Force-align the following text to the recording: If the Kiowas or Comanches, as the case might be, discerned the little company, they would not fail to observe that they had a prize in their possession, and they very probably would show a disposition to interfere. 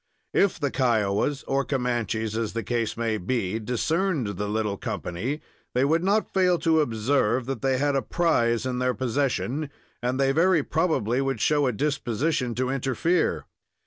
If 0.33 0.59
the 0.59 0.71
Kiowas 0.71 1.43
or 1.47 1.63
Comanches, 1.63 2.35
as 2.35 2.53
the 2.53 2.63
case 2.63 2.97
might 2.97 3.27
be, 3.27 3.59
discerned 3.59 4.29
the 4.29 4.47
little 4.47 4.75
company, 4.75 5.41
they 5.75 5.85
would 5.85 6.03
not 6.03 6.33
fail 6.33 6.57
to 6.57 6.81
observe 6.81 7.45
that 7.45 7.61
they 7.61 7.77
had 7.77 7.95
a 7.95 8.01
prize 8.01 8.65
in 8.65 8.79
their 8.79 8.95
possession, 8.95 9.69
and 10.01 10.19
they 10.19 10.31
very 10.31 10.63
probably 10.63 11.21
would 11.21 11.39
show 11.39 11.67
a 11.67 11.71
disposition 11.71 12.55
to 12.55 12.71
interfere. 12.71 13.45